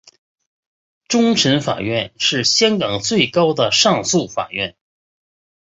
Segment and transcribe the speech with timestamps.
[1.07, 4.75] 终审法院是香港最高的上诉法院。